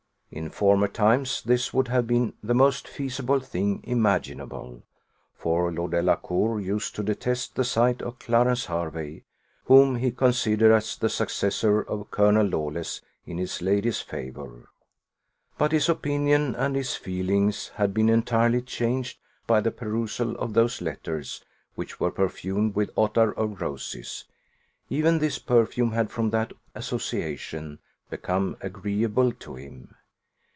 In 0.33 0.49
former 0.49 0.87
times 0.87 1.41
this 1.43 1.73
would 1.73 1.89
have 1.89 2.07
been 2.07 2.31
the 2.41 2.53
most 2.53 2.87
feasible 2.87 3.41
thing 3.41 3.81
imaginable, 3.83 4.81
for 5.35 5.69
Lord 5.73 5.91
Delacour 5.91 6.61
used 6.61 6.95
to 6.95 7.03
detest 7.03 7.55
the 7.57 7.65
sight 7.65 8.01
of 8.01 8.17
Clarence 8.17 8.67
Hervey, 8.67 9.25
whom 9.65 9.97
he 9.97 10.09
considered 10.09 10.71
as 10.73 10.95
the 10.95 11.09
successor 11.09 11.81
of 11.81 12.11
Colonel 12.11 12.47
Lawless 12.47 13.01
in 13.25 13.37
his 13.37 13.61
lady's 13.61 13.99
favour; 13.99 14.69
but 15.57 15.73
his 15.73 15.89
opinion 15.89 16.55
and 16.55 16.77
his 16.77 16.95
feelings 16.95 17.67
had 17.75 17.93
been 17.93 18.07
entirely 18.07 18.61
changed 18.61 19.19
by 19.45 19.59
the 19.59 19.69
perusal 19.69 20.37
of 20.37 20.53
those 20.53 20.79
letters, 20.81 21.43
which 21.75 21.99
were 21.99 22.09
perfumed 22.09 22.73
with 22.73 22.95
ottar 22.95 23.33
of 23.33 23.59
roses: 23.59 24.23
even 24.89 25.19
this 25.19 25.39
perfume 25.39 25.91
had, 25.91 26.09
from 26.09 26.29
that 26.29 26.53
association, 26.73 27.79
become 28.09 28.55
agreeable 28.61 29.33
to 29.33 29.55
him. 29.55 29.93